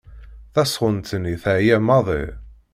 [0.53, 2.23] Tasɣunt-nni teεya maḍi.